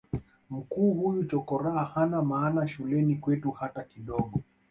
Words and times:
mkuu 0.49 0.93
huyu 0.93 1.23
chokoraa 1.25 1.83
hana 1.83 2.21
maana 2.21 2.67
shuleni 2.67 3.15
kwetu 3.15 3.51
hata 3.51 3.83
kidogo 3.83 4.41